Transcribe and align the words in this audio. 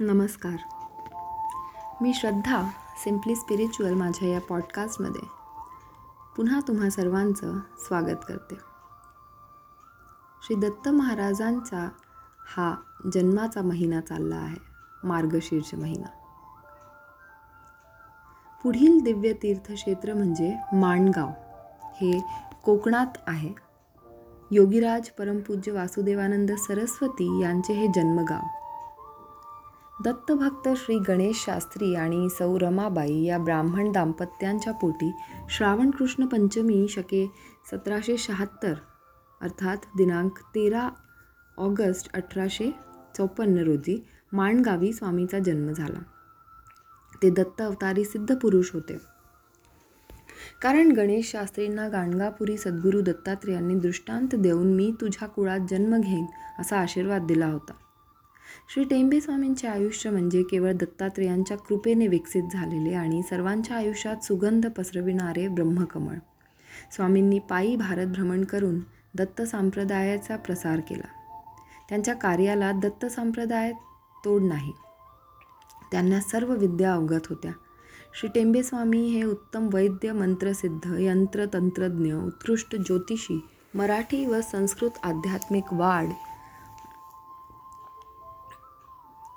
नमस्कार. 0.00 0.56
मी 2.00 2.14
श्रद्धा 2.14 2.68
simply 3.04 3.36
spiritual 3.36 3.94
माझ्या 3.94 4.28
या 4.28 4.40
पॉडकास्टमध्ये 4.40 5.20
पुन्हा 6.36 6.60
तुम्हा 6.68 6.90
सर्वांचं 6.90 7.58
स्वागत 7.78 8.16
करते. 8.28 8.54
श्री 10.42 10.56
दत्त 10.56 10.88
महाराजांचा 10.88 11.88
हा 12.56 12.74
जन्माचा 13.14 13.62
महिना 13.62 14.00
चालला 14.00 14.36
आहे 14.36 14.56
मार्गशीर्ष 15.04 15.74
महिना. 15.74 16.08
पुढील 18.62 19.00
दिव्य 19.00 19.32
तीर्थक्षेत्र 19.32 20.14
म्हणजे 20.14 20.56
माणगाव. 20.72 21.28
हे 21.82 22.24
कोकणात 22.64 23.18
आहे. 23.26 23.54
योगीराज 24.50 25.08
परमपूज्य 25.08 25.72
वासुदेवानंद 25.72 26.52
सरस्वती 26.52 27.40
यांचे 27.42 27.72
हे 27.72 27.86
जन्मगाव. 27.86 28.65
दत्तभक्त 30.04 30.68
श्री 30.76 30.98
गणेश 30.98 31.44
शास्त्री 31.44 31.94
आणि 31.94 32.28
सौ 32.30 32.58
रमाबाई 32.58 33.22
या 33.22 33.38
ब्राह्मण 33.38 33.92
दाम्पत्यांच्या 33.92 34.72
पोटी 34.72 35.12
श्रावण 35.50 35.90
कृष्ण 35.90 36.26
पंचमी 36.26 36.88
शके 36.88 37.32
सतराशे 37.70 38.16
शहात्तर 38.16 38.74
अर्थात 39.40 39.76
दिनांक 39.96 40.38
तेरा 40.38 40.88
ऑगस्ट 41.58 42.12
अठराशे 42.14 42.70
चौपन्न 43.16 43.58
रोजी 43.58 44.06
माणगावी 44.32 44.92
स्वामीचा 44.92 45.38
जन्म 45.38 45.72
झाला. 45.72 46.02
ते 47.22 47.30
दत्त 47.30 47.60
अवतारी 47.60 48.04
सिद्ध 48.04 48.36
पुरुष 48.36 48.70
होते. 48.74 48.98
कारण 50.62 50.92
गणेश 50.92 51.30
शास्त्रींना 51.30 51.88
गाणगापुरी 51.88 52.56
सद्गुरू 52.56 53.00
दत्तात्रेयांनी 53.00 53.74
दृष्टांत 53.74 54.34
देऊन 54.34 54.74
मी 54.74 54.92
तुझ्या 55.00 55.28
कुळात 55.28 55.60
जन्म 55.70 56.00
घेईन 56.00 56.26
असा 56.58 56.78
आशीर्वाद 56.80 57.26
दिला 57.26 57.46
होता. 57.46 57.72
श्री 58.74 58.84
टेंबे 58.84 59.20
स्वामींचे 59.20 59.68
आयुष्य 59.68 60.10
म्हणजे 60.10 60.42
केवळ 60.42 60.72
दत्तात्रेयांच्या 60.72 61.56
कृपेने 61.56 62.06
विकसित 62.06 62.42
झालेले 62.52 62.94
आणि 62.94 63.22
सर्वांच्या 63.22 63.76
आयुष्यात 63.76 64.24
सुगंध 64.24 64.66
पसरविणारे 64.66 65.48
ब्रह्मकमळ. 65.48 66.14
स्वामींनी 66.92 67.38
पायी 67.38 67.76
भारत 67.76 68.06
भ्रमण 68.06 68.44
करून 68.44 68.80
दत्त 69.14 69.42
संप्रदायाचा 69.42 70.36
प्रसार 70.36 70.80
केला. 70.80 71.08
त्यांच्या 71.88 72.14
कार्याला 72.14 72.72
दत्त 72.72 73.06
संप्रदाय 73.06 73.72
तोड 74.24 74.42
नाही. 74.42 74.72
त्यांना 75.92 76.20
सर्व 76.20 76.54
विद्या 76.54 76.94
अवगत 76.94 77.26
होत्या. 77.30 77.52
श्री 78.20 78.28
टेंबेस्वामी 78.34 79.06
हे 79.06 79.22
उत्तम 79.22 79.68
वैद्य 79.72 80.12
मंत्रसिद्ध 80.12 80.96
यंत्रतंत्रज्ञ 80.98 82.12
उत्कृष्ट 82.12 82.76
ज्योतिषी 82.76 83.40
मराठी 83.74 84.26
व 84.26 84.40
संस्कृत 84.40 84.90
आध्यात्मिक 85.02 85.64
वाढ 85.72 86.06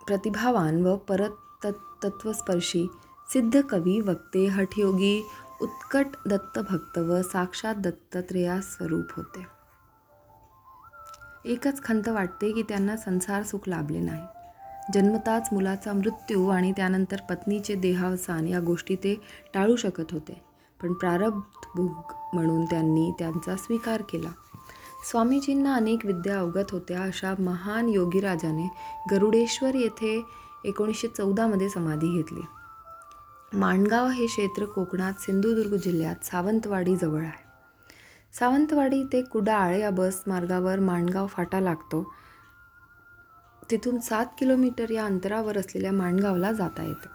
प्रतिभावान 0.10 0.86
व 0.86 0.96
परत 0.96 1.66
तत्वस्पर्शी 2.04 2.88
सिद्ध 3.34 3.62
कवी 3.62 4.02
वक्ते 4.02 4.48
हठयोगी 4.48 5.24
उत्कट 5.62 6.06
दत्तभक्त 6.28 6.98
व 6.98 7.22
साक्षात 7.22 7.76
दत्तत्रेया 7.76 8.62
स्वरूप 8.62 9.06
होते. 9.16 9.48
एकच 11.46 11.84
खंत 11.84 12.10
वाटते 12.10 12.52
की 12.52 12.62
त्यांना 12.62 12.98
संसार 12.98 13.44
सुख 13.44 13.60
लाभले 13.68 14.00
नाही. 14.00 14.22
जन्मताच 14.94 15.50
मुलाचा 15.52 15.94
मृत्यू 15.94 16.50
आणि 16.50 16.72
त्यानंतर 16.72 17.18
पत्नीचे 17.30 17.76
देहावसान 17.76 18.48
या 18.48 18.60
गोष्टी 18.60 18.96
ते 18.96 19.22
टाळू 19.54 19.76
शकत 19.76 20.12
होते. 20.12 20.42
पण 20.82 20.94
प्रारब्ध 20.94 21.68
भोग 21.76 22.14
म्हणून 22.34 22.66
त्यांनी 22.66 23.12
त्यांचा 23.20 23.56
स्वीकार 23.56 24.02
केला. 24.02 24.30
स्वामीजींना 25.04 25.74
अनेक 25.76 26.06
विद्या 26.06 26.40
अवगत 26.40 26.72
होत्या 26.72 27.04
अशा 27.04 27.34
महान 27.40 27.90
योगीराजाने 27.90 28.72
गरुडेश्वर 29.12 29.76
येथे 29.76 30.26
एकोणीसशे 30.66 31.08
चौदामध्ये 31.08 31.70
समाधी 31.70 32.12
घेतली. 32.12 32.42
माणगाव 33.54 34.08
हे 34.08 34.26
क्षेत्र 34.26 34.66
कोकणात 34.66 35.14
सिंधुदुर्ग 35.20 35.76
जिल्ह्यात 35.76 36.26
सावंतवाडीजवळ 36.26 37.22
आहे. 37.22 37.50
सावंतवाडी 38.40 39.04
ते 39.04 39.22
कुडाळ 39.22 39.76
या 39.76 39.90
बस 39.90 40.24
मार्गावर 40.28 40.80
माणगाव 40.80 41.28
फाटा 41.28 41.60
लागतो. 41.60 42.14
तिथून 43.72 44.00
सात 44.00 44.26
किलोमीटर 44.40 44.90
या 44.90 45.06
अंतरावर 45.06 45.58
असलेल्या 45.58 45.92
माणगावला 45.92 46.52
जाता 46.52 46.84
येतं. 46.84 47.08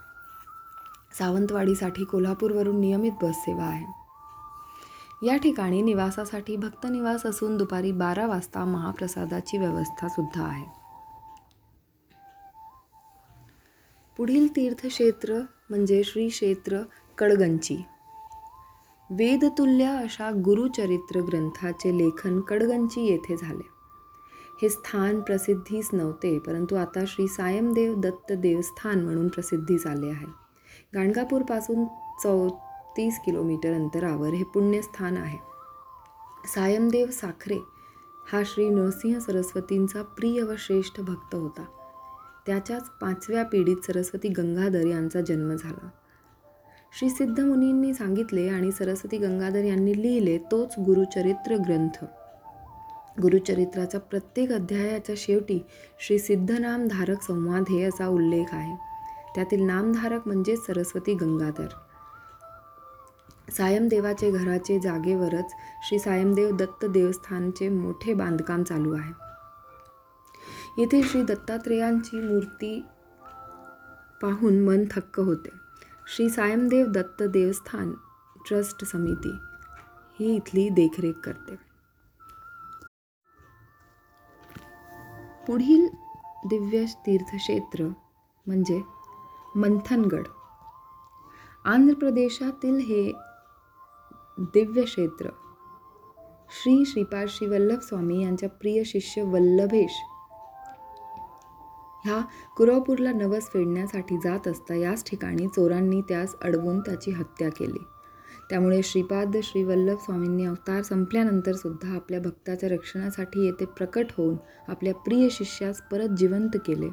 सावंतवाडीसाठी 1.18 2.04
कोल्हापूरवरून 2.04 2.80
नियमित 2.80 3.12
बस 3.22 3.34
सेवा 3.34 3.64
आहे. 3.64 4.03
या 5.22 5.36
ठिकाणी 5.36 5.82
निवासासाठी 5.82 6.56
भक्तनिवास 6.56 7.26
असून 7.26 7.56
दुपारी 7.56 7.92
बारा 7.92 8.26
वाजता 8.26 8.64
महाप्रसादाची 8.64 9.58
व्यवस्था 9.58 10.08
सुद्धा 10.08 10.44
आहे. 10.44 10.64
पुढील 14.16 14.56
तीर्थक्षेत्र 14.56 15.40
म्हणजे 15.70 16.02
श्री 16.04 16.28
क्षेत्र 16.28 16.80
कडगंची 17.18 17.76
वेदतुल्य 19.10 19.84
अशा 19.84 20.30
गुरुचरित्र 20.44 21.20
ग्रंथाचे 21.20 21.98
लेखन 21.98 22.40
कडगंची 22.40 23.06
येथे 23.06 23.36
झाले. 23.36 23.68
हे 24.62 24.68
स्थान 24.68 25.20
प्रसिद्धीस 25.20 25.88
नव्हते 25.92 26.38
परंतु 26.38 26.76
आता 26.76 27.04
श्री 27.06 27.26
सायमदेव 27.28 27.94
दत्त 28.00 28.32
देवस्थान 28.32 29.00
म्हणून 29.04 29.28
प्रसिद्धीस 29.28 29.86
आले 29.86 30.10
आहे. 30.10 30.26
गाणगापूरपासून 30.94 31.84
तीस 32.96 33.20
किलोमीटर 33.24 33.72
अंतरावर 33.72 34.28
हे 34.28 34.44
पुण्यस्थान 34.44 35.16
आहे. 35.16 35.38
सायमदेव 36.54 37.06
साखरे 37.06 37.58
हा 38.32 38.42
श्री 38.46 38.68
नरसिंह 38.68 39.18
सरस्वतींचा 39.18 40.02
प्रिय 40.02 40.42
व 40.42 40.54
श्रेष्ठ 40.58 41.00
भक्त 41.00 41.34
होता. 41.34 41.64
त्याच्याच 42.46 42.90
पाचव्या 42.90 43.44
पिढीत 43.44 43.76
सरस्वती 43.86 44.28
गंगाधर 44.28 44.86
यांचा 44.86 45.20
जन्म 45.20 45.54
झाला. 45.54 45.88
श्री 46.98 47.10
सिद्धमुनींनी 47.10 47.94
सांगितले 47.94 48.48
आणि 48.48 48.72
सरस्वती 48.72 49.18
गंगाधर 49.18 49.64
यांनी 49.64 50.02
लिहिले 50.02 50.38
तोच 50.38 50.74
गुरुचरित्र 50.78 51.56
ग्रंथ. 51.56 52.04
गुरुचरित्राचा 53.22 53.98
प्रत्येक 53.98 54.52
अध्यायाच्या 54.52 55.14
शेवटी 55.18 55.64
श्री 56.00 56.18
सिद्धनामधारक 56.18 57.22
संवाद 57.22 57.64
हे 57.68 57.82
असा 57.82 58.06
उल्लेख 58.06 58.44
आहे. 58.52 58.76
त्यातील 59.34 59.62
नामधारक 59.62 60.26
म्हणजे 60.26 60.56
सरस्वती 60.56 61.14
गंगाधर. 61.14 61.66
सायमदेवाचे 63.56 64.30
घराचे 64.30 64.80
जागेवरच 64.80 65.52
श्री 65.82 65.98
सायमदेव 65.98 66.56
दत्त 66.56 66.84
देवस्थानचे 66.84 67.68
मोठे 67.68 68.14
बांधकाम 68.14 68.62
चालू 68.62 68.94
आहे. 68.94 69.12
येथे 70.78 71.02
श्री 71.02 71.22
दत्तात्रेयांची 71.22 72.20
मूर्ती 72.20 72.80
पाहून 74.22 74.64
मन 74.64 74.84
थक्क 74.90 75.20
होते. 75.20 75.48
श्री 76.06 76.30
सायमदेव 76.30 76.86
दत्त 76.86 77.22
देवस्थान 77.22 77.92
ट्रस्ट 78.48 78.84
समिती 78.84 79.32
ही 80.20 80.36
इथली 80.36 80.68
देखरेख 80.68 81.14
करते. 81.24 81.56
पुढील 85.46 85.88
दिव्य 86.46 86.84
तीर्थक्षेत्र 86.84 87.84
म्हणजे 88.46 88.82
मंथनगड. 89.56 90.26
आंध्र 91.64 91.94
प्रदेशातील 91.94 92.76
हे 92.76 93.12
दिव्य 94.38 94.82
क्षेत्र 94.82 95.28
श्री 96.50 96.84
श्रीपाद 96.84 97.26
श्री 97.28 97.48
वल्लभ 97.48 97.78
स्वामी 97.78 98.22
यांच्या 98.22 98.48
प्रिय 98.48 98.82
शिष्य 98.84 99.22
वल्लभेश. 99.22 100.02
ह्या 102.04 102.20
कुरवपूरला 102.56 103.12
नवस 103.12 103.42
फेडण्यासाठी 103.42 104.16
जात 104.16 104.48
असता 104.48 104.74
याच 104.74 105.10
ठिकाणी 105.10 105.46
चोरांनी 105.46 106.00
त्यास 106.00 106.34
अडवून 106.42 106.80
त्याची 106.80 107.10
हत्या 107.10 107.48
केली. 107.48 107.84
त्यामुळे 108.50 108.82
श्रीपाद 108.82 109.36
श्री 109.42 109.64
वल्लभ 109.64 109.98
स्वामींनी 109.98 110.44
अवतार 110.44 110.82
संपल्यानंतर 110.82 111.52
सुद्धा 111.52 111.94
आपल्या 111.94 112.20
भक्ताच्या 112.20 112.68
रक्षणासाठी 112.68 113.46
येथे 113.46 113.64
प्रकट 113.64 114.06
होऊन 114.18 114.36
आपल्या 114.68 114.94
प्रिय 114.94 115.28
शिष्यास 115.30 115.82
परत 115.92 116.08
जिवंत 116.08 116.56
केले. 116.66 116.88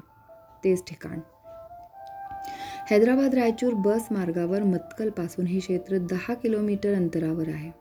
तेच 0.64 0.84
ठिकाण. 0.84 1.20
हैदराबाद 2.92 3.36
रायचूर 3.36 3.74
बस 3.74 4.08
मार्गावर 4.12 4.64
मतकलपासून 4.64 5.46
हे 5.48 5.60
क्षेत्र 5.60 5.98
दहा 6.10 6.34
किलोमीटर 6.34 6.94
अंतरावर 6.94 7.50
आहे. 7.50 7.72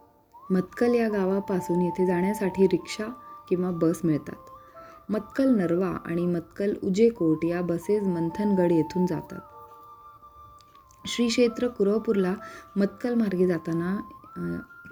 मतकल 0.50 0.94
या 0.94 1.08
गावापासून 1.08 1.80
येथे 1.82 2.06
जाण्यासाठी 2.06 2.66
रिक्षा 2.72 3.04
किंवा 3.48 3.70
बस 3.70 4.00
मिळतात. 4.04 4.50
मतकल 5.10 5.54
नरवा 5.56 5.88
आणि 6.06 6.26
मतकल 6.26 6.74
उजेकोट 6.82 7.44
या 7.44 7.62
बसेस 7.62 8.02
मंथनगड 8.02 8.72
येथून 8.72 9.06
जातात. 9.06 9.40
श्री 11.06 11.26
क्षेत्र 11.28 11.68
कुरवपूरला 11.68 12.34
मतकल 12.76 13.14
मार्गे 13.14 13.46
जाताना 13.46 13.96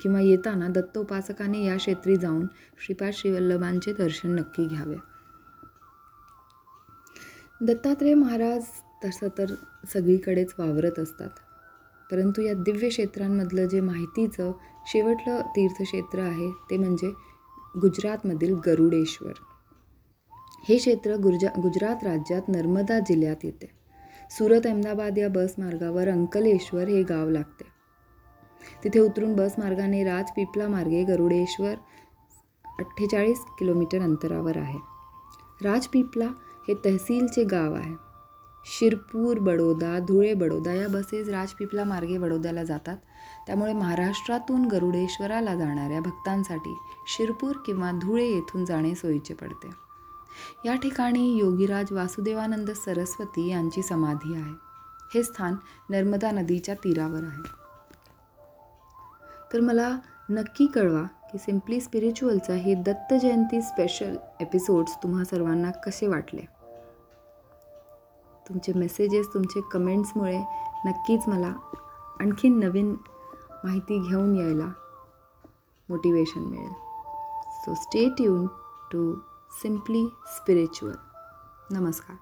किंवा 0.03 0.21
येताना 0.21 0.69
दत्त 0.69 0.99
उपासकाने 0.99 1.65
या 1.65 1.77
क्षेत्री 1.77 2.17
जाऊन 2.17 2.47
श्रीपाद 2.87 3.13
श्रीवल्लभांचे 3.13 3.93
दर्शन 3.93 4.35
नक्की 4.35 4.67
घ्यावे. 4.67 4.97
दत्तात्रेय 7.61 8.15
महाराज 8.15 8.67
तसं 9.05 9.29
तर 9.39 9.55
सगळीकडेच 9.93 10.55
वावरत 10.59 10.99
असतात. 10.99 11.31
परंतु 12.11 12.43
या 12.43 12.55
दिव्य 12.55 12.89
क्षेत्रांमधलं 12.89 13.67
जे 13.67 13.81
माहितीचं 13.81 14.53
शेवटलं 14.87 15.41
तीर्थक्षेत्र 15.41 16.19
आहे 16.19 16.51
ते 16.51 16.77
म्हणजे 16.77 17.09
गुजरातमधील 17.81 18.55
गरुडेश्वर. 18.67 19.33
हे 20.69 20.77
क्षेत्र 20.77 21.17
गुर्जा 21.17 21.49
गुजरात 21.63 21.97
राज्यात 22.03 22.43
नर्मदा 22.49 22.99
जिल्ह्यात 22.99 23.37
येते. 23.43 23.71
सुरत 24.31 24.61
अहमदाबाद 24.65 25.19
या 25.19 25.29
बस 25.29 25.55
मार्गावर 25.59 26.09
अंकलेश्वर 26.09 26.89
हे 26.89 27.03
गाव 27.03 27.31
लागते. 27.31 27.65
तिथे 28.85 29.01
उतरून 29.01 29.37
बस 29.37 29.55
मार्गाने 29.59 30.05
राजपिपला 30.05 30.69
मार्गे 30.69 31.05
गरुडेश्वर 31.05 31.75
अठ्ठेचाळीस 32.79 33.39
किलोमीटर 33.59 34.01
अंतरावर 34.01 34.57
आहे. 34.57 34.79
राजपिपला 35.63 36.29
हे 36.69 36.75
तहसीलचे 36.85 37.45
गाव 37.45 37.75
आहे. 37.75 38.08
शिरपूर 38.71 39.39
बडोदा 39.39 39.99
धुळे 39.99 40.35
बडोदा 40.35 40.73
या 40.73 40.89
बसेस 40.89 41.29
राजपिपला 41.29 41.85
मार्गे 41.85 42.19
बडोद्याला 42.19 42.65
जातात. 42.65 42.97
त्यामुळे 43.47 43.73
महाराष्ट्रातून 43.73 44.65
गरुडेश्वराला 44.65 45.55
जाणाऱ्या 45.55 46.01
भक्तांसाठी 46.01 46.77
शिरपूर 47.07 47.57
किंवा 47.67 47.91
धुळे 47.91 48.25
येथून 48.25 48.65
जाणे 48.65 48.95
सोयीचे 48.95 49.35
पडते. 49.35 49.71
या 50.65 50.75
ठिकाणी 50.75 51.37
योगीराज 51.37 51.93
वासुदेवानंद 51.93 52.71
सरस्वती 52.71 53.49
यांची 53.49 53.83
समाधी 53.83 54.35
आहे. 54.35 54.53
हे 55.15 55.23
स्थान 55.23 55.55
नर्मदा 55.91 56.31
नदीच्या 56.31 56.75
तीरावर 56.75 57.25
आहे. 57.25 57.43
तर 59.53 59.61
मला 59.61 59.99
नक्की 60.31 60.67
कळवा 60.67 61.03
की 61.03 61.39
सिम्पली 61.39 61.81
स्पिरिच्युअलचा 61.81 62.53
हे 62.53 62.75
दत्त 62.75 63.15
जयंती 63.15 63.63
स्पेशल 63.63 64.17
एपिसोड्स 64.41 64.93
तुम्हा 65.03 65.25
सर्वांना 65.25 65.71
कसे 65.71 66.07
वाटले? 66.07 66.58
तुमचे 68.49 68.73
मेसेजेस 68.73 69.35
तुमचे 69.35 69.61
कमेंट्समुळे 69.61 70.39
नक्कीच 70.85 71.29
मला 71.29 71.53
आणखीन 72.21 72.59
नवीन 72.59 72.95
माहिती 73.65 73.99
घेऊन 73.99 74.37
यायला 74.37 74.69
मोटिवेशन 75.89 76.41
मिळेल. 76.41 76.73
So 77.65 77.75
stay 77.75 78.09
tuned 78.09 78.47
to 78.93 79.15
simply 79.63 80.07
spiritual 80.27 80.95
नमस्कार. 81.71 82.17